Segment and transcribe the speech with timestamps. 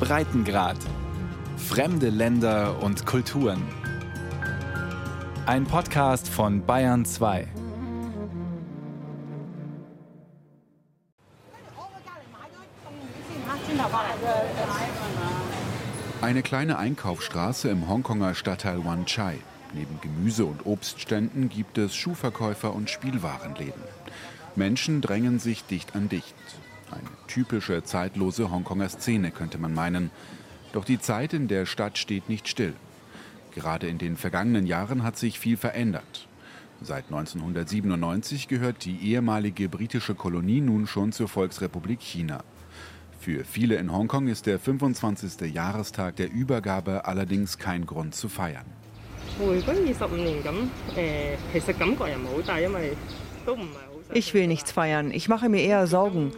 [0.00, 0.76] Breitengrad.
[1.56, 3.62] Fremde Länder und Kulturen.
[5.46, 7.48] Ein Podcast von Bayern 2.
[16.20, 19.38] Eine kleine Einkaufsstraße im Hongkonger Stadtteil Wan Chai.
[19.74, 23.82] Neben Gemüse- und Obstständen gibt es Schuhverkäufer und Spielwarenläden.
[24.56, 26.34] Menschen drängen sich dicht an dicht.
[26.90, 30.10] Eine typische zeitlose Hongkonger Szene könnte man meinen.
[30.72, 32.74] Doch die Zeit in der Stadt steht nicht still.
[33.54, 36.28] Gerade in den vergangenen Jahren hat sich viel verändert.
[36.80, 42.44] Seit 1997 gehört die ehemalige britische Kolonie nun schon zur Volksrepublik China.
[43.18, 45.52] Für viele in Hongkong ist der 25.
[45.52, 48.66] Jahrestag der Übergabe allerdings kein Grund zu feiern.
[54.12, 55.10] Ich will nichts feiern.
[55.10, 56.32] Ich mache mir eher Sorgen.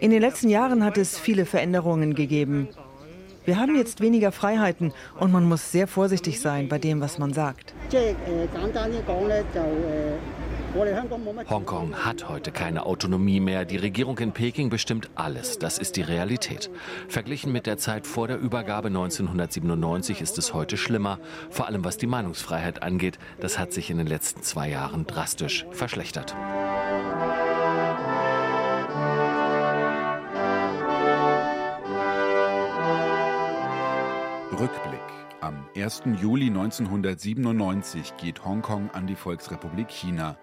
[0.00, 2.68] In den letzten Jahren hat es viele Veränderungen gegeben.
[3.44, 7.32] Wir haben jetzt weniger Freiheiten und man muss sehr vorsichtig sein bei dem, was man
[7.32, 7.72] sagt.
[11.48, 13.64] Hongkong hat heute keine Autonomie mehr.
[13.64, 15.58] Die Regierung in Peking bestimmt alles.
[15.58, 16.70] Das ist die Realität.
[17.08, 21.18] Verglichen mit der Zeit vor der Übergabe 1997 ist es heute schlimmer.
[21.48, 23.18] Vor allem was die Meinungsfreiheit angeht.
[23.40, 26.36] Das hat sich in den letzten zwei Jahren drastisch verschlechtert.
[34.58, 35.00] Rückblick.
[35.40, 36.02] Am 1.
[36.20, 40.36] Juli 1997 geht Hongkong an die Volksrepublik China.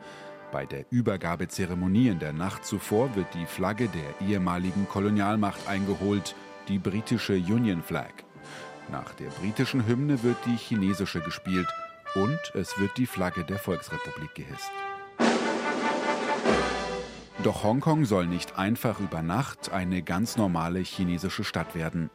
[0.54, 6.34] Bei der Übergabezeremonie in der Nacht zuvor wird die Flagge der ehemaligen Kolonialmacht eingeholt,
[6.70, 8.14] die britische Union Flag.
[8.90, 11.68] Nach der britischen Hymne wird die chinesische gespielt
[12.16, 14.72] und es wird die Flagge der Volksrepublik gehisst.
[17.46, 22.10] Doch Hongkong soll nicht einfach über Nacht eine ganz normale chinesische Stadt werden.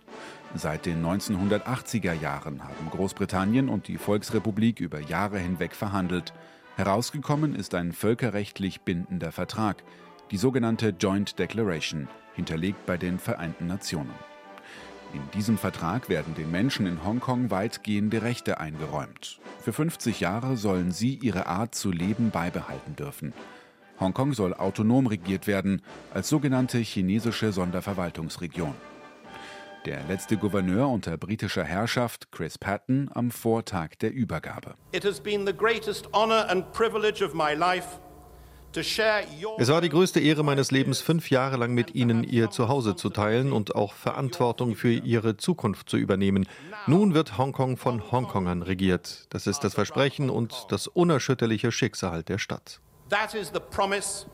[0.57, 6.33] Seit den 1980er Jahren haben Großbritannien und die Volksrepublik über Jahre hinweg verhandelt.
[6.75, 9.85] Herausgekommen ist ein völkerrechtlich bindender Vertrag,
[10.33, 14.11] die sogenannte Joint Declaration, hinterlegt bei den Vereinten Nationen.
[15.15, 19.39] In diesem Vertrag werden den Menschen in Hongkong weitgehende Rechte eingeräumt.
[19.63, 23.33] Für 50 Jahre sollen sie ihre Art zu leben beibehalten dürfen.
[24.01, 28.75] Hongkong soll autonom regiert werden, als sogenannte chinesische Sonderverwaltungsregion.
[29.87, 34.75] Der letzte Gouverneur unter britischer Herrschaft, Chris Patton, am Vortag der Übergabe.
[34.93, 38.01] It has been the greatest honor and privilege of my life
[38.73, 43.11] es war die größte Ehre meines Lebens, fünf Jahre lang mit Ihnen Ihr Zuhause zu
[43.11, 46.47] teilen und auch Verantwortung für Ihre Zukunft zu übernehmen.
[46.87, 49.27] Nun wird Hongkong von Hongkongern regiert.
[49.31, 52.81] Das ist das Versprechen und das unerschütterliche Schicksal der Stadt.
[53.11, 54.25] That is the promise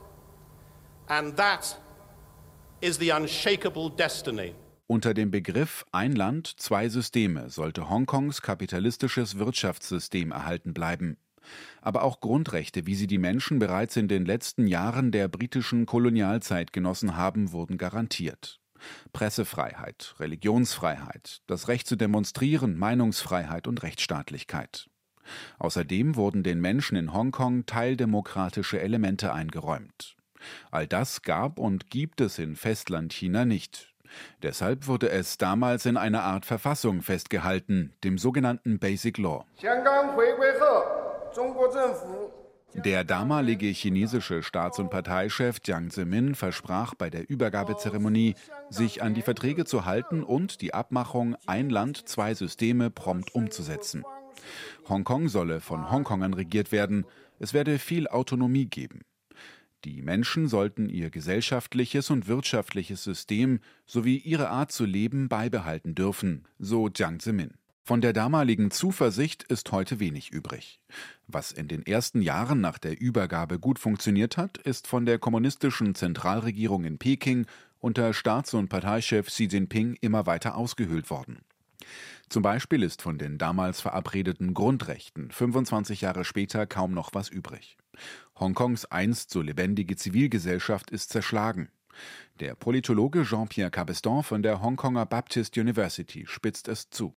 [1.09, 1.81] and that
[2.83, 4.55] is the unshakable destiny.
[4.87, 11.17] Unter dem Begriff Ein Land, zwei Systeme sollte Hongkongs kapitalistisches Wirtschaftssystem erhalten bleiben.
[11.81, 16.75] Aber auch Grundrechte, wie sie die Menschen bereits in den letzten Jahren der britischen Kolonialzeit
[16.75, 18.61] genossen haben, wurden garantiert.
[19.15, 24.91] Pressefreiheit, Religionsfreiheit, das Recht zu demonstrieren, Meinungsfreiheit und Rechtsstaatlichkeit.
[25.59, 30.17] Außerdem wurden den Menschen in Hongkong teildemokratische Elemente eingeräumt.
[30.71, 33.93] All das gab und gibt es in Festlandchina nicht.
[34.43, 39.45] Deshalb wurde es damals in einer Art Verfassung festgehalten, dem sogenannten Basic Law.
[42.75, 48.35] Der damalige chinesische Staats- und Parteichef Jiang Zemin versprach bei der Übergabezeremonie,
[48.69, 54.05] sich an die Verträge zu halten und die Abmachung Ein Land, zwei Systeme prompt umzusetzen.
[54.89, 57.05] Hongkong solle von Hongkongern regiert werden,
[57.39, 59.03] es werde viel Autonomie geben.
[59.85, 66.45] Die Menschen sollten ihr gesellschaftliches und wirtschaftliches System sowie ihre Art zu leben beibehalten dürfen,
[66.59, 67.53] so Jiang Zemin.
[67.85, 70.81] Von der damaligen Zuversicht ist heute wenig übrig.
[71.29, 75.95] Was in den ersten Jahren nach der Übergabe gut funktioniert hat, ist von der kommunistischen
[75.95, 77.47] Zentralregierung in Peking
[77.79, 81.39] unter Staats- und Parteichef Xi Jinping immer weiter ausgehöhlt worden.
[82.29, 87.77] Zum Beispiel ist von den damals verabredeten Grundrechten 25 Jahre später kaum noch was übrig.
[88.39, 91.71] Hongkongs einst so lebendige Zivilgesellschaft ist zerschlagen.
[92.41, 97.15] Der Politologe Jean-Pierre Cabestan von der Hongkonger Baptist University spitzt es zu.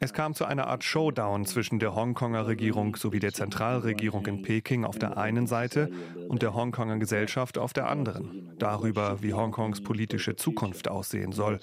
[0.00, 4.84] Es kam zu einer Art Showdown zwischen der Hongkonger Regierung sowie der Zentralregierung in Peking
[4.84, 5.90] auf der einen Seite
[6.28, 11.60] und der Hongkonger Gesellschaft auf der anderen, darüber, wie Hongkongs politische Zukunft aussehen soll.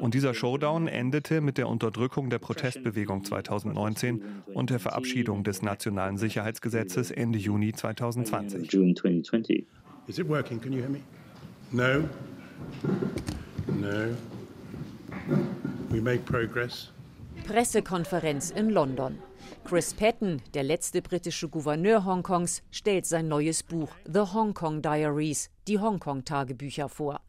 [0.00, 4.22] Und dieser Showdown endete mit der Unterdrückung der Protestbewegung 2019
[4.54, 8.72] und der Verabschiedung des Nationalen Sicherheitsgesetzes Ende Juni 2020.
[10.06, 10.58] Is it working?
[10.58, 11.00] Can you hear me?
[11.70, 12.08] No?
[13.66, 14.16] No.
[15.90, 16.90] We make progress.
[17.46, 19.18] Pressekonferenz in London.
[19.64, 25.50] Chris Patton, der letzte britische Gouverneur Hongkongs, stellt sein neues Buch The Hong Kong Diaries,
[25.66, 27.20] die Hongkong-Tagebücher vor.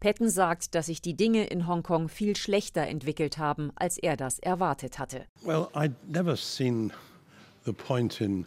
[0.00, 4.38] Patton sagt, dass sich die Dinge in Hongkong viel schlechter entwickelt haben, als er das
[4.38, 5.26] erwartet hatte.
[5.42, 6.92] Well, I'd never seen
[7.64, 8.46] the point in,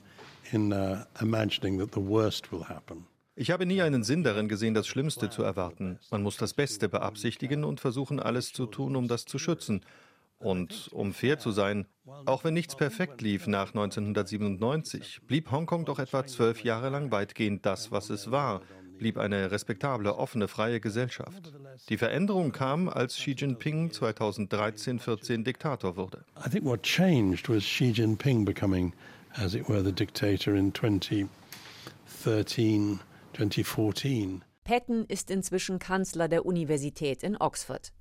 [0.51, 3.05] in uh, imagining that the worst will happen.
[3.39, 5.99] Ich habe nie einen Sinn darin gesehen, das Schlimmste zu erwarten.
[6.09, 9.81] Man muss das Beste beabsichtigen und versuchen, alles zu tun, um das zu schützen.
[10.39, 11.85] Und um fair zu sein,
[12.25, 17.63] auch wenn nichts perfekt lief nach 1997, blieb Hongkong doch etwa zwölf Jahre lang weitgehend
[17.63, 18.63] das, was es war,
[18.97, 21.53] blieb eine respektable, offene, freie Gesellschaft.
[21.89, 26.25] Die Veränderung kam, als Xi Jinping 2013-14 Diktator wurde.
[26.43, 28.93] I think what changed was Xi Jinping becoming,
[29.35, 32.99] as it were, the dictator in 2013,
[33.37, 34.43] 2014.
[34.63, 37.93] Patton ist inzwischen Kanzler der Universität in Oxford.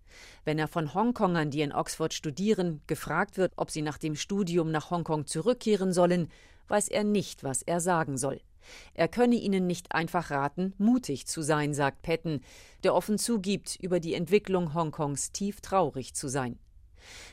[0.44, 4.70] Wenn er von Hongkongern, die in Oxford studieren, gefragt wird, ob sie nach dem Studium
[4.70, 6.28] nach Hongkong zurückkehren sollen,
[6.68, 8.40] weiß er nicht, was er sagen soll.
[8.94, 12.40] Er könne ihnen nicht einfach raten, mutig zu sein, sagt Patton,
[12.82, 16.58] der offen zugibt, über die Entwicklung Hongkongs tief traurig zu sein.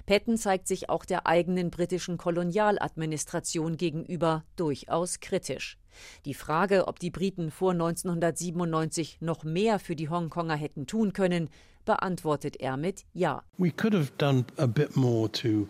[0.06, 5.78] Patton zeigt sich auch der eigenen britischen Kolonialadministration gegenüber durchaus kritisch.
[6.26, 11.50] Die Frage, ob die Briten vor 1997 noch mehr für die Hongkonger hätten tun können,
[11.86, 13.44] beantwortet er mit Ja.
[13.58, 15.68] We could have done a bit more to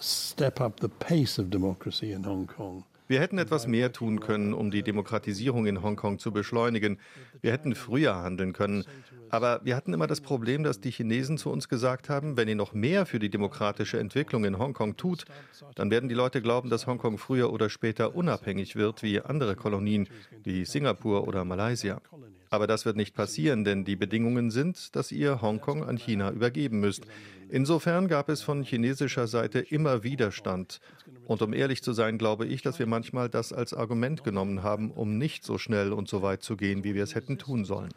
[0.00, 2.84] step up the pace of democracy in Hong Kong.
[3.06, 6.98] Wir hätten etwas mehr tun können, um die Demokratisierung in Hongkong zu beschleunigen.
[7.42, 8.84] Wir hätten früher handeln können.
[9.28, 12.54] Aber wir hatten immer das Problem, dass die Chinesen zu uns gesagt haben, wenn ihr
[12.54, 15.24] noch mehr für die demokratische Entwicklung in Hongkong tut,
[15.74, 20.08] dann werden die Leute glauben, dass Hongkong früher oder später unabhängig wird wie andere Kolonien,
[20.42, 22.00] wie Singapur oder Malaysia.
[22.48, 26.78] Aber das wird nicht passieren, denn die Bedingungen sind, dass ihr Hongkong an China übergeben
[26.78, 27.04] müsst.
[27.48, 30.80] Insofern gab es von chinesischer Seite immer Widerstand.
[31.26, 34.90] Und um ehrlich zu sein, glaube ich, dass wir manchmal das als Argument genommen haben,
[34.90, 37.90] um nicht so schnell und so weit zu gehen, wie wir es hätten tun sollen.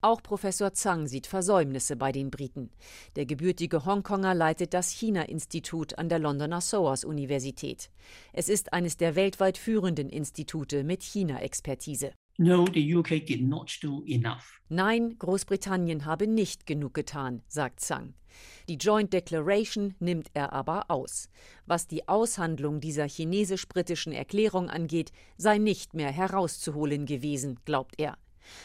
[0.00, 2.70] Auch Professor Zhang sieht Versäumnisse bei den Briten.
[3.16, 7.90] Der gebürtige Hongkonger leitet das China-Institut an der Londoner SOAS Universität.
[8.32, 12.12] Es ist eines der weltweit führenden Institute mit China-Expertise.
[12.40, 14.60] No, the UK did not do enough.
[14.68, 18.14] Nein, Großbritannien habe nicht genug getan, sagt Zhang.
[18.68, 21.28] Die Joint Declaration nimmt er aber aus.
[21.66, 28.16] Was die Aushandlung dieser chinesisch-britischen Erklärung angeht, sei nicht mehr herauszuholen gewesen, glaubt er.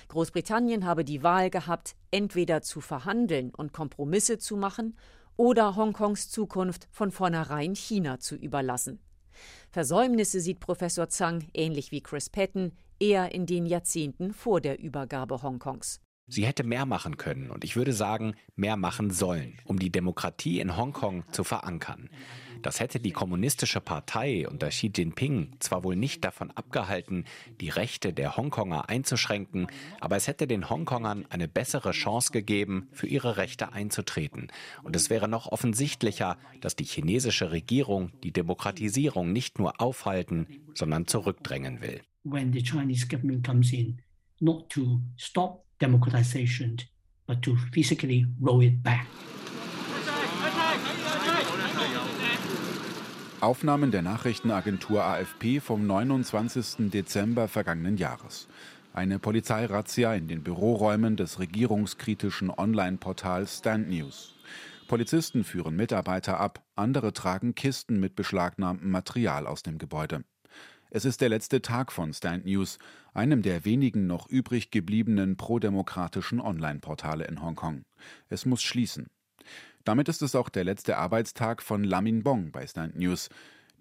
[0.09, 4.95] Großbritannien habe die Wahl gehabt, entweder zu verhandeln und Kompromisse zu machen
[5.35, 8.99] oder Hongkongs Zukunft von vornherein China zu überlassen.
[9.71, 15.41] Versäumnisse sieht Professor Zhang, ähnlich wie Chris Patton, eher in den Jahrzehnten vor der Übergabe
[15.41, 15.99] Hongkongs.
[16.27, 20.59] Sie hätte mehr machen können und ich würde sagen, mehr machen sollen, um die Demokratie
[20.59, 22.09] in Hongkong zu verankern.
[22.63, 27.25] Das hätte die kommunistische Partei unter Xi Jinping zwar wohl nicht davon abgehalten,
[27.59, 29.67] die Rechte der Hongkonger einzuschränken,
[29.99, 34.47] aber es hätte den Hongkongern eine bessere Chance gegeben, für ihre Rechte einzutreten.
[34.81, 41.05] Und es wäre noch offensichtlicher, dass die chinesische Regierung die Demokratisierung nicht nur aufhalten, sondern
[41.05, 42.01] zurückdrängen will.
[42.23, 44.01] When the Chinese government comes in,
[44.39, 46.77] not to stop democratization,
[47.27, 49.05] but to physically roll it back.
[53.41, 56.89] Aufnahmen der Nachrichtenagentur AFP vom 29.
[56.89, 58.47] Dezember vergangenen Jahres.
[58.93, 64.35] Eine Polizeirazzia in den Büroräumen des regierungskritischen Online-Portals Stand News.
[64.87, 70.23] Polizisten führen Mitarbeiter ab, andere tragen Kisten mit beschlagnahmtem Material aus dem Gebäude.
[70.95, 72.77] Es ist der letzte Tag von Stand News,
[73.15, 77.81] einem der wenigen noch übrig gebliebenen prodemokratischen Online-Portale in Hongkong.
[78.29, 79.07] Es muss schließen.
[79.85, 83.29] Damit ist es auch der letzte Arbeitstag von Lamin Bong bei Stand News.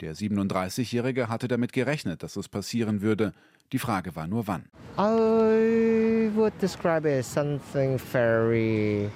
[0.00, 3.34] Der 37-Jährige hatte damit gerechnet, dass es passieren würde.
[3.72, 4.70] Die Frage war nur wann.
[4.96, 9.10] I would describe it as something very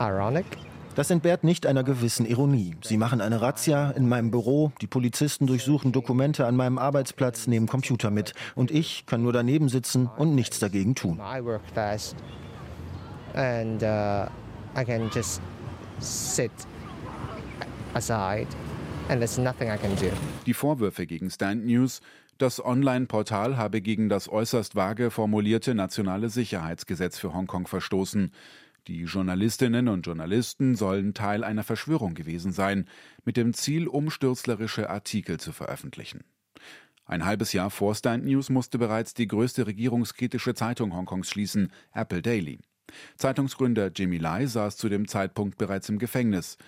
[0.00, 0.46] ironic.
[0.94, 2.76] Das entbehrt nicht einer gewissen Ironie.
[2.82, 7.66] Sie machen eine Razzia in meinem Büro, die Polizisten durchsuchen Dokumente an meinem Arbeitsplatz, nehmen
[7.66, 11.18] Computer mit und ich kann nur daneben sitzen und nichts dagegen tun.
[13.34, 14.26] And uh,
[14.78, 15.40] I can just
[16.00, 16.50] sit
[17.94, 18.48] aside
[19.08, 20.10] and there's nothing I can do.
[20.44, 22.02] Die Vorwürfe gegen Stand News
[22.42, 28.32] das Online-Portal habe gegen das äußerst vage formulierte nationale Sicherheitsgesetz für Hongkong verstoßen.
[28.88, 32.88] Die Journalistinnen und Journalisten sollen Teil einer Verschwörung gewesen sein,
[33.24, 36.24] mit dem Ziel, umstürzlerische Artikel zu veröffentlichen.
[37.04, 42.22] Ein halbes Jahr vor Stand News musste bereits die größte regierungskritische Zeitung Hongkongs schließen, Apple
[42.22, 42.58] Daily.
[43.16, 46.58] Zeitungsgründer Jimmy Lai saß zu dem Zeitpunkt bereits im Gefängnis.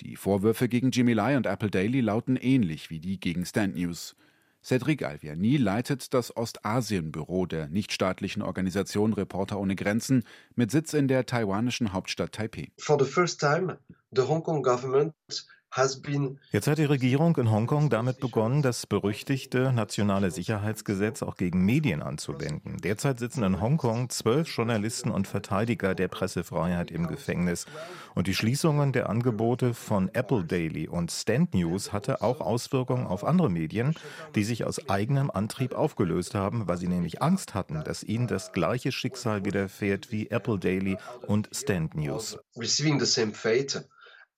[0.00, 4.16] Die Vorwürfe gegen Jimmy Lai und Apple Daily lauten ähnlich wie die gegen Stand News.
[4.62, 10.24] Cedric Alviani leitet das Ostasien-Büro der nichtstaatlichen Organisation Reporter ohne Grenzen
[10.54, 12.70] mit Sitz in der taiwanischen Hauptstadt Taipei.
[12.78, 13.78] For the first time,
[14.14, 15.14] the Hong Kong government
[16.50, 22.02] Jetzt hat die Regierung in Hongkong damit begonnen, das berüchtigte nationale Sicherheitsgesetz auch gegen Medien
[22.02, 22.78] anzuwenden.
[22.78, 27.66] Derzeit sitzen in Hongkong zwölf Journalisten und Verteidiger der Pressefreiheit im Gefängnis.
[28.16, 33.22] Und die Schließungen der Angebote von Apple Daily und Stand News hatte auch Auswirkungen auf
[33.22, 33.94] andere Medien,
[34.34, 38.50] die sich aus eigenem Antrieb aufgelöst haben, weil sie nämlich Angst hatten, dass ihnen das
[38.52, 40.96] gleiche Schicksal widerfährt wie Apple Daily
[41.28, 42.38] und Stand News.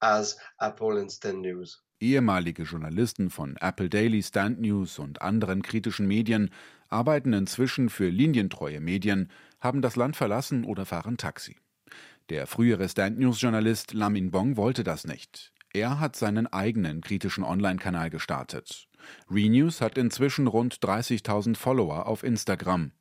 [0.03, 1.81] As Apple and Stand News.
[2.01, 6.49] Ehemalige Journalisten von Apple Daily, Stand News und anderen kritischen Medien
[6.89, 9.31] arbeiten inzwischen für linientreue Medien,
[9.61, 11.55] haben das Land verlassen oder fahren Taxi.
[12.27, 15.53] Der frühere Stand News-Journalist Lam In Bong wollte das nicht.
[15.71, 18.89] Er hat seinen eigenen kritischen Online-Kanal gestartet.
[19.31, 22.91] ReNews hat inzwischen rund 30.000 Follower auf Instagram.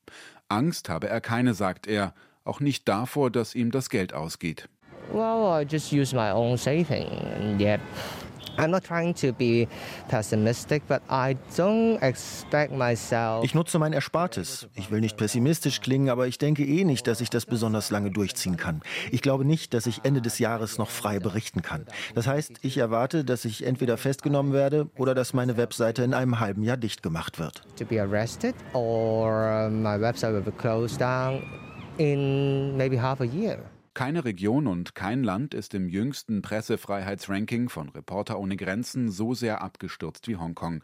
[0.48, 4.68] Angst habe er keine, sagt er, auch nicht davor, dass ihm das Geld ausgeht.
[5.10, 7.58] Well, I just use my own saving.
[7.58, 7.80] Yet
[8.58, 9.66] I'm not trying to be
[10.08, 13.44] pessimistic, but I don't expect myself.
[13.44, 14.68] Ich nutze mein Erspartes.
[14.74, 18.10] Ich will nicht pessimistisch klingen, aber ich denke eh nicht, dass ich das besonders lange
[18.10, 18.82] durchziehen kann.
[19.10, 21.86] Ich glaube nicht, dass ich Ende des Jahres noch frei berichten kann.
[22.14, 26.38] Das heißt, ich erwarte, dass ich entweder festgenommen werde oder dass meine Webseite in einem
[26.38, 27.62] halben Jahr dicht gemacht wird.
[27.78, 31.42] To be arrested or my website will be closed down
[31.96, 33.58] in maybe half a year.
[33.94, 39.60] Keine Region und kein Land ist im jüngsten Pressefreiheitsranking von Reporter ohne Grenzen so sehr
[39.60, 40.82] abgestürzt wie Hongkong.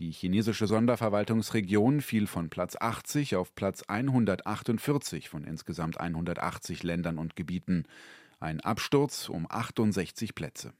[0.00, 7.36] Die chinesische Sonderverwaltungsregion fiel von Platz 80 auf Platz 148 von insgesamt 180 Ländern und
[7.36, 7.84] Gebieten.
[8.40, 10.72] Ein Absturz um 68 Plätze.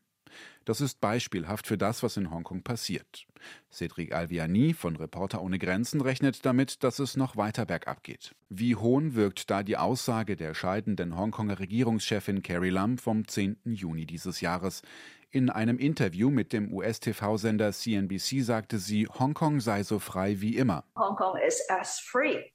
[0.65, 3.27] Das ist beispielhaft für das, was in Hongkong passiert.
[3.73, 8.35] Cedric Alviani von Reporter ohne Grenzen rechnet damit, dass es noch weiter bergab geht.
[8.49, 13.59] Wie hohn wirkt da die Aussage der scheidenden Hongkonger Regierungschefin Carrie Lam vom 10.
[13.65, 14.83] Juni dieses Jahres.
[15.31, 20.85] In einem Interview mit dem US-TV-Sender CNBC sagte sie, Hongkong sei so frei wie immer.
[20.97, 22.51] Hongkong is as free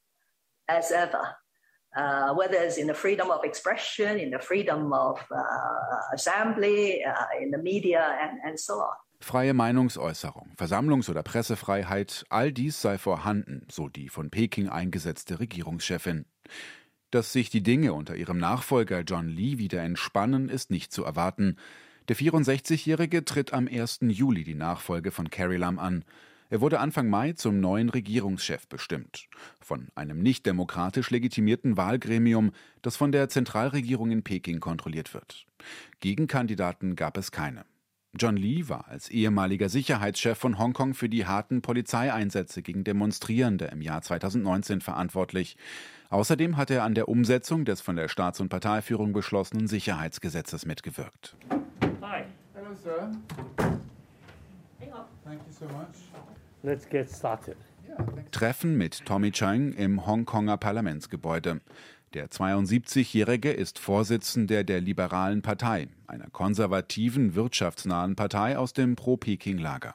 [0.68, 1.38] as ever
[1.96, 7.42] uh, whether it's in the freedom of expression, in the freedom of uh, assembly, uh,
[7.42, 8.96] in the media, and, and so on.
[9.22, 16.26] Freie Meinungsäußerung, Versammlungs- oder Pressefreiheit, all dies sei vorhanden, so die von Peking eingesetzte Regierungschefin.
[17.12, 21.58] Dass sich die Dinge unter ihrem Nachfolger John Lee wieder entspannen, ist nicht zu erwarten.
[22.10, 24.00] Der 64-Jährige tritt am 1.
[24.10, 26.04] Juli die Nachfolge von Carrie Lam an.
[26.50, 29.28] Er wurde Anfang Mai zum neuen Regierungschef bestimmt.
[29.60, 35.46] Von einem nicht demokratisch legitimierten Wahlgremium, das von der Zentralregierung in Peking kontrolliert wird.
[36.02, 37.66] Gegenkandidaten gab es keine.
[38.18, 43.82] John Lee war als ehemaliger Sicherheitschef von Hongkong für die harten Polizeieinsätze gegen Demonstrierende im
[43.82, 45.58] Jahr 2019 verantwortlich.
[46.10, 51.36] Außerdem hat er an der Umsetzung des von der Staats- und Parteiführung beschlossenen Sicherheitsgesetzes mitgewirkt.
[52.02, 52.24] Hi.
[52.54, 53.12] Hello, sir.
[58.32, 61.62] Treffen mit Tommy Chang im Hongkonger Parlamentsgebäude.
[62.14, 69.94] Der 72-Jährige ist Vorsitzender der Liberalen Partei, einer konservativen, wirtschaftsnahen Partei aus dem Pro-Peking-Lager.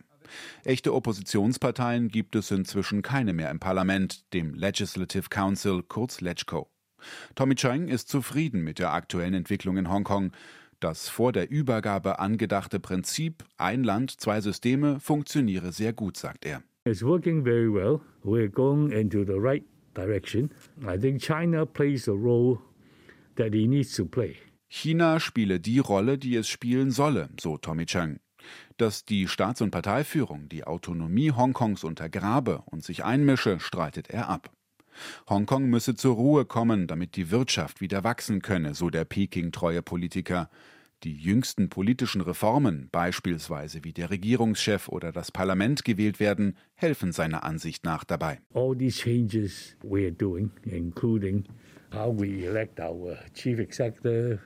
[0.64, 6.68] Echte Oppositionsparteien gibt es inzwischen keine mehr im Parlament, dem Legislative Council, kurz LegCo.
[7.34, 10.32] Tommy Chang ist zufrieden mit der aktuellen Entwicklung in Hongkong.
[10.80, 16.62] Das vor der Übergabe angedachte Prinzip ein Land, zwei Systeme funktioniere sehr gut, sagt er.
[16.86, 18.00] It's working very well.
[18.24, 19.62] We're going into the right
[19.94, 20.50] direction.
[20.82, 22.58] I think China plays the role
[23.36, 24.36] that it needs to play.
[24.70, 28.18] China spiele die Rolle, die es spielen solle, so Tommy Chang.
[28.78, 34.50] Dass die Staats- und Parteiführung die Autonomie Hongkongs untergrabe und sich einmische, streitet er ab.
[35.28, 40.50] Hongkong müsse zur Ruhe kommen, damit die Wirtschaft wieder wachsen könne, so der Peking-treue Politiker.
[41.02, 47.42] Die jüngsten politischen Reformen, beispielsweise wie der Regierungschef oder das Parlament gewählt werden, helfen seiner
[47.42, 48.40] Ansicht nach dabei.
[48.52, 51.44] All these changes we're doing, including
[51.94, 54.40] how we elect our chief executive,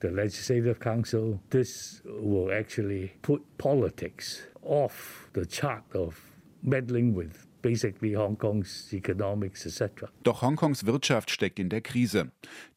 [0.00, 6.16] the legislative council, this will actually put politics off the chart of
[6.62, 10.06] meddling with basically Hong Kong's economics, etc.
[10.22, 12.30] Doch Hongkongs Wirtschaft steckt in der Krise.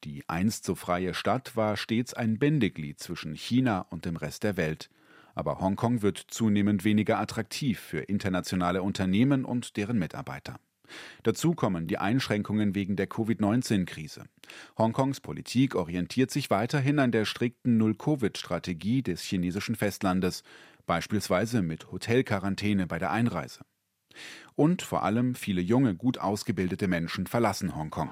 [0.04, 4.58] Die einst so freie Stadt war stets ein Bindeglied zwischen China und dem Rest der
[4.58, 4.90] Welt.
[5.36, 10.60] Aber Hongkong wird zunehmend weniger attraktiv für internationale Unternehmen und deren Mitarbeiter.
[11.24, 14.25] Dazu kommen die Einschränkungen wegen der Covid-19-Krise.
[14.78, 20.44] Hongkongs Politik orientiert sich weiterhin an der strikten Null-Covid-Strategie des chinesischen Festlandes,
[20.86, 23.62] beispielsweise mit Hotelquarantäne bei der Einreise.
[24.55, 28.10] Und vor allem viele junge, gut ausgebildete Menschen verlassen Hongkong.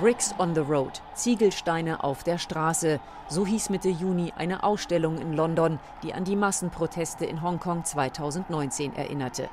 [0.00, 3.00] Bricks on the Road, Ziegelsteine auf der Straße.
[3.28, 8.94] So hieß Mitte Juni eine Ausstellung in London, die an die Massenproteste in Hongkong 2019
[8.94, 9.48] erinnerte.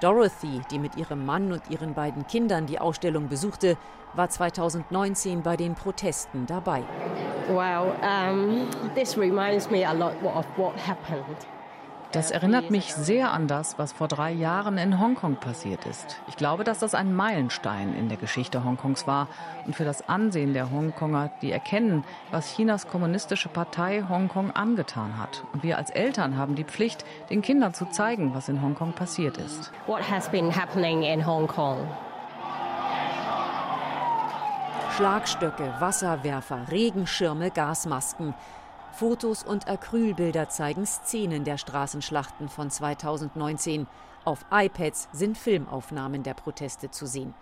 [0.00, 3.76] Dorothy, die mit ihrem Mann und ihren beiden Kindern die Ausstellung besuchte,
[4.14, 6.82] war 2019 bei den Protesten dabei.
[7.48, 11.46] Wow, um, this reminds me a lot of what happened
[12.12, 16.20] das erinnert mich sehr an das, was vor drei Jahren in Hongkong passiert ist.
[16.26, 19.28] Ich glaube, dass das ein Meilenstein in der Geschichte Hongkongs war
[19.64, 25.44] und für das Ansehen der Hongkonger, die erkennen, was Chinas kommunistische Partei Hongkong angetan hat.
[25.52, 29.36] Und wir als Eltern haben die Pflicht, den Kindern zu zeigen, was in Hongkong passiert
[29.36, 29.70] ist.
[29.86, 31.86] What has been happening in Hong Kong?
[34.96, 38.34] Schlagstöcke, Wasserwerfer, Regenschirme, Gasmasken.
[38.92, 43.86] Fotos und Acrylbilder zeigen Szenen der Straßenschlachten von 2019.
[44.24, 47.34] Auf iPads sind Filmaufnahmen der Proteste zu sehen.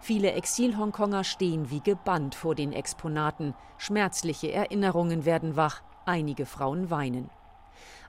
[0.00, 3.54] Viele Exil-Hongkonger stehen wie gebannt vor den Exponaten.
[3.78, 7.30] Schmerzliche Erinnerungen werden wach, einige Frauen weinen.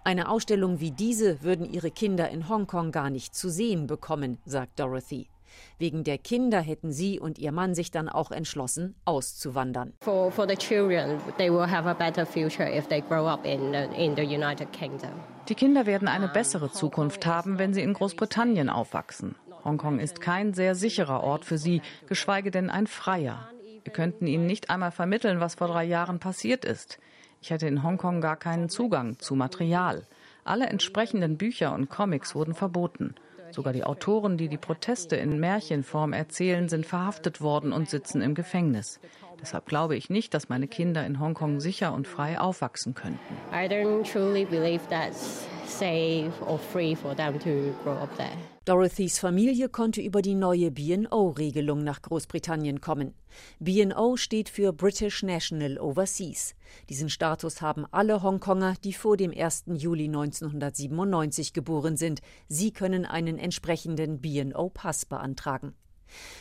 [0.03, 4.79] Eine Ausstellung wie diese würden ihre Kinder in Hongkong gar nicht zu sehen bekommen, sagt
[4.79, 5.30] Dorothy.
[5.77, 9.93] Wegen der Kinder hätten sie und ihr Mann sich dann auch entschlossen, auszuwandern.
[10.01, 13.73] For, for the children, they will have a better future if they grow up in,
[13.73, 15.11] in the United Kingdom.
[15.49, 19.35] Die Kinder werden eine bessere Zukunft haben, wenn sie in Großbritannien aufwachsen.
[19.63, 23.49] Hongkong ist kein sehr sicherer Ort für sie, geschweige denn ein freier.
[23.83, 26.99] Wir könnten ihnen nicht einmal vermitteln, was vor drei Jahren passiert ist.
[27.41, 30.05] Ich hätte in Hongkong gar keinen Zugang zu Material.
[30.43, 33.15] Alle entsprechenden Bücher und Comics wurden verboten.
[33.51, 38.33] Sogar die Autoren, die die Proteste in Märchenform erzählen, sind verhaftet worden und sitzen im
[38.33, 38.99] Gefängnis.
[39.41, 43.35] Deshalb glaube ich nicht, dass meine Kinder in Hongkong sicher und frei aufwachsen könnten.
[43.51, 48.37] I don't truly believe that's safe or free for them to grow up there.
[48.65, 53.15] Dorothys Familie konnte über die neue BNO-Regelung nach Großbritannien kommen.
[53.59, 56.53] BNO steht für British National Overseas.
[56.87, 59.63] Diesen Status haben alle Hongkonger, die vor dem 1.
[59.73, 62.21] Juli 1997 geboren sind.
[62.47, 65.73] Sie können einen entsprechenden BNO-Pass beantragen.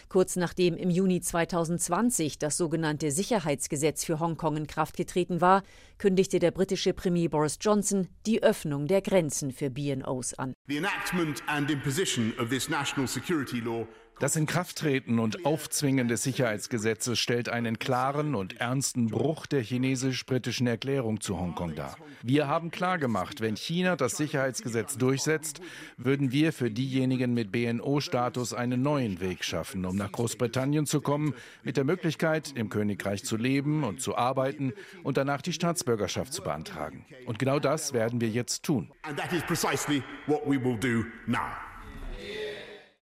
[0.08, 5.62] Kurz nachdem im Juni 2020 das sogenannte Sicherheitsgesetz für Hongkong in Kraft getreten war,
[5.98, 10.54] kündigte der britische Premier Boris Johnson die Öffnung der Grenzen für BNOs an.
[10.68, 13.86] The enactment and imposition of this national security law
[14.20, 21.22] das Inkrafttreten und Aufzwingen des Sicherheitsgesetzes stellt einen klaren und ernsten Bruch der chinesisch-britischen Erklärung
[21.22, 21.96] zu Hongkong dar.
[22.22, 25.62] Wir haben klargemacht, wenn China das Sicherheitsgesetz durchsetzt,
[25.96, 31.34] würden wir für diejenigen mit BNO-Status einen neuen Weg schaffen, um nach Großbritannien zu kommen,
[31.62, 36.42] mit der Möglichkeit, im Königreich zu leben und zu arbeiten und danach die Staatsbürgerschaft zu
[36.42, 37.06] beantragen.
[37.24, 38.90] Und genau das werden wir jetzt tun.
[39.02, 41.69] And that is precisely what we will do now.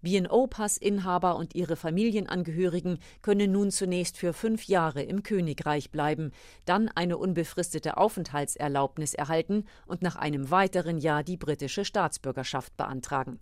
[0.03, 6.31] BNO-Passinhaber und ihre Familienangehörigen können nun zunächst für fünf Jahre im Königreich bleiben,
[6.65, 13.39] dann eine unbefristete Aufenthaltserlaubnis erhalten und nach einem weiteren Jahr die britische Staatsbürgerschaft beantragen.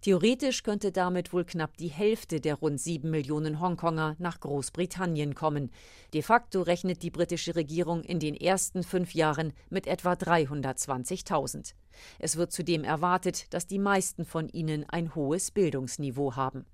[0.00, 5.70] Theoretisch könnte damit wohl knapp die Hälfte der rund sieben Millionen Hongkonger nach Großbritannien kommen.
[6.14, 11.74] De facto rechnet die britische Regierung in den ersten fünf Jahren mit etwa 320.000.
[12.18, 16.66] Es wird zudem erwartet, dass die meisten von ihnen ein hohes Bildungsniveau haben.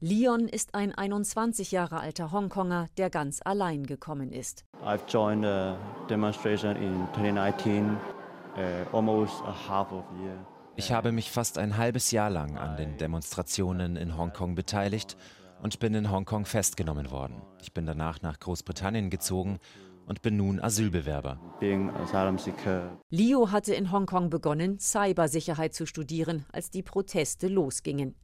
[0.00, 4.64] Leon ist ein 21 Jahre alter Hongkonger, der ganz allein gekommen ist.
[4.84, 5.76] I've joined a
[6.08, 7.96] demonstration in 2019,
[8.56, 10.38] uh, almost a half of year.
[10.78, 15.16] Ich habe mich fast ein halbes Jahr lang an den Demonstrationen in Hongkong beteiligt
[15.62, 17.40] und bin in Hongkong festgenommen worden.
[17.62, 19.58] Ich bin danach nach Großbritannien gezogen
[20.04, 21.40] und bin nun Asylbewerber.
[23.08, 28.14] Leo hatte in Hongkong begonnen, Cybersicherheit zu studieren, als die Proteste losgingen.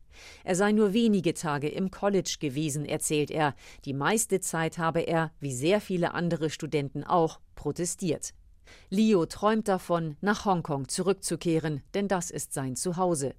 [0.44, 3.54] Er sei nur wenige Tage im College gewesen, erzählt er.
[3.86, 8.34] Die meiste Zeit habe er, wie sehr viele andere Studenten auch, protestiert.
[8.90, 13.35] Leo träumt davon, nach Hongkong zurückzukehren, denn das ist sein Zuhause.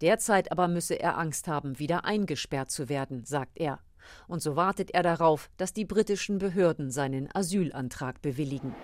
[0.00, 3.78] Derzeit aber müsse er Angst haben, wieder eingesperrt zu werden, sagt er.
[4.26, 8.74] Und so wartet er darauf, dass die britischen Behörden seinen Asylantrag bewilligen.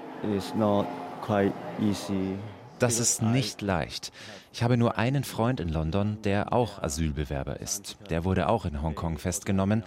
[2.78, 4.12] Das ist nicht leicht.
[4.52, 7.96] Ich habe nur einen Freund in London, der auch Asylbewerber ist.
[8.10, 9.82] Der wurde auch in Hongkong festgenommen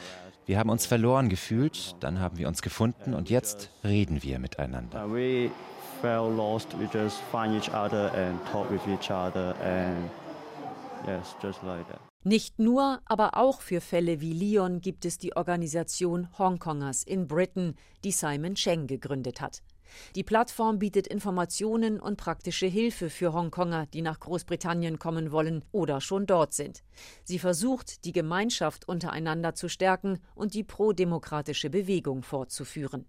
[0.46, 5.08] Wir haben uns verloren gefühlt, dann haben wir uns gefunden und jetzt reden wir miteinander.
[6.02, 10.10] Felt lost, we just find each other and talk with each other and
[11.06, 12.00] yes, just like that.
[12.24, 17.76] Nicht nur, aber auch für Fälle wie Leon gibt es die Organisation Hongkongers in Britain,
[18.04, 19.64] die Simon Cheng gegründet hat.
[20.16, 26.00] Die Plattform bietet Informationen und praktische Hilfe für Hongkonger, die nach Großbritannien kommen wollen oder
[26.00, 26.84] schon dort sind.
[27.24, 33.06] Sie versucht, die Gemeinschaft untereinander zu stärken und die prodemokratische Bewegung fortzuführen.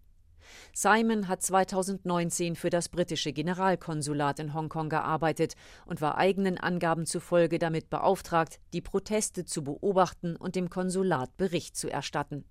[0.73, 5.55] Simon hat 2019 für das britische Generalkonsulat in Hongkong gearbeitet
[5.87, 11.77] und war eigenen Angaben zufolge damit beauftragt, die Proteste zu beobachten und dem Konsulat Bericht
[11.77, 12.45] zu erstatten.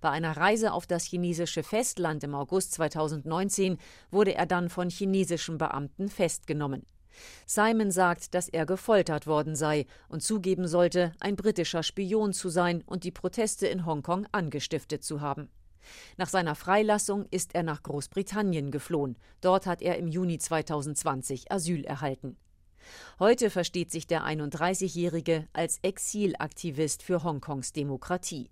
[0.00, 3.78] Bei einer Reise auf das chinesische Festland im August 2019
[4.10, 6.86] wurde er dann von chinesischen Beamten festgenommen.
[7.46, 12.82] Simon sagt, dass er gefoltert worden sei und zugeben sollte, ein britischer Spion zu sein
[12.86, 15.50] und die Proteste in Hongkong angestiftet zu haben.
[16.16, 19.16] Nach seiner Freilassung ist er nach Großbritannien geflohen.
[19.40, 22.36] Dort hat er im Juni 2020 Asyl erhalten.
[23.18, 28.50] Heute versteht sich der 31-Jährige als Exilaktivist für Hongkongs Demokratie.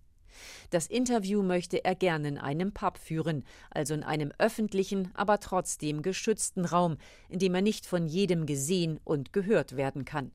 [0.70, 6.02] Das Interview möchte er gerne in einem Pub führen, also in einem öffentlichen, aber trotzdem
[6.02, 10.30] geschützten Raum, in dem er nicht von jedem gesehen und gehört werden kann.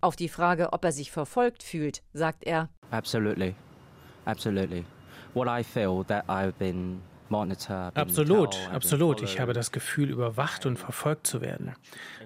[0.00, 3.54] Auf die Frage, ob er sich verfolgt fühlt, sagt er: Absolutely.
[4.24, 4.84] Absolutely.
[5.34, 7.00] What I feel that I've been
[7.94, 9.22] Absolut, absolut.
[9.22, 11.72] Ich habe das Gefühl, überwacht und verfolgt zu werden.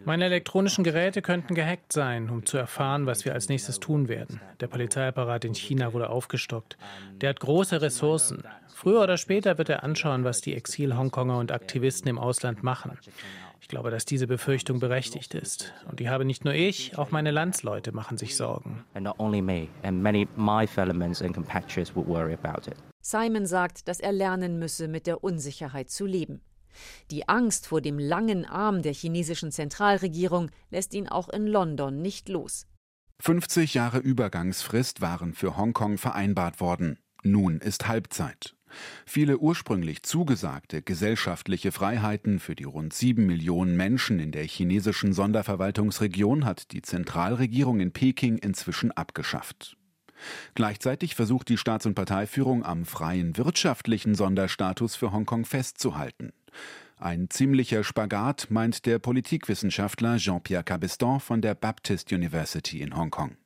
[0.04, 4.40] Meine elektronischen Geräte könnten gehackt sein, um zu erfahren, was wir als nächstes tun werden.
[4.60, 6.76] Der Polizeiapparat in China wurde aufgestockt.
[7.20, 8.42] Der hat große Ressourcen.
[8.74, 12.98] Früher oder später wird er anschauen, was die Exil-Hongkonger und Aktivisten im Ausland machen.
[13.60, 15.72] Ich glaube, dass diese Befürchtung berechtigt ist.
[15.90, 18.84] Und die habe nicht nur ich, auch meine Landsleute machen sich Sorgen.
[18.94, 22.76] And not only me, and many my fellow and compatriots would worry about it.
[23.08, 26.42] Simon sagt, dass er lernen müsse, mit der Unsicherheit zu leben.
[27.10, 32.28] Die Angst vor dem langen Arm der chinesischen Zentralregierung lässt ihn auch in London nicht
[32.28, 32.66] los.
[33.20, 36.98] 50 Jahre Übergangsfrist waren für Hongkong vereinbart worden.
[37.22, 38.54] Nun ist Halbzeit.
[39.06, 46.44] Viele ursprünglich zugesagte gesellschaftliche Freiheiten für die rund sieben Millionen Menschen in der chinesischen Sonderverwaltungsregion
[46.44, 49.77] hat die Zentralregierung in Peking inzwischen abgeschafft.
[50.54, 56.32] Gleichzeitig versucht die Staats- und Parteiführung am freien wirtschaftlichen Sonderstatus für Hongkong festzuhalten.
[57.00, 63.36] Ein ziemlicher Spagat, meint der Politikwissenschaftler Jean-Pierre Cabestan von der Baptist University in Hongkong.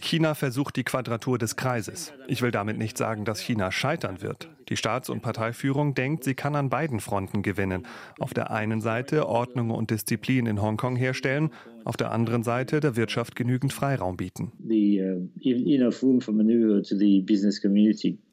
[0.00, 2.12] China versucht die Quadratur des Kreises.
[2.26, 4.48] Ich will damit nicht sagen, dass China scheitern wird.
[4.70, 7.86] Die Staats- und Parteiführung denkt, sie kann an beiden Fronten gewinnen.
[8.18, 11.50] Auf der einen Seite Ordnung und Disziplin in Hongkong herstellen,
[11.84, 14.52] auf der anderen Seite der Wirtschaft genügend Freiraum bieten.
[14.62, 15.28] Uh,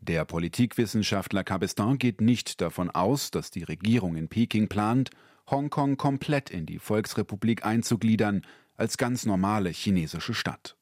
[0.07, 5.09] der Politikwissenschaftler Cabestan geht nicht davon aus, dass die Regierung in Peking plant,
[5.49, 8.45] Hongkong komplett in die Volksrepublik einzugliedern,
[8.77, 10.75] als ganz normale chinesische Stadt.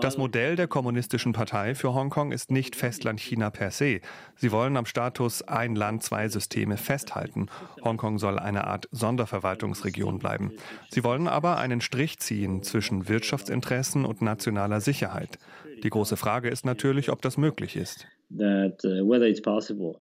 [0.00, 4.00] Das Modell der Kommunistischen Partei für Hongkong ist nicht Festland China per se.
[4.34, 7.46] Sie wollen am Status ein Land, zwei Systeme festhalten.
[7.82, 10.52] Hongkong soll eine Art Sonderverwaltungsregion bleiben.
[10.90, 15.38] Sie wollen aber einen Strich ziehen zwischen Wirtschaftsinteressen und nationaler Sicherheit.
[15.82, 18.06] Die große Frage ist natürlich, ob das möglich ist.